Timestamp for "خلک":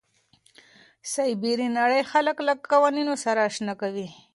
2.11-2.37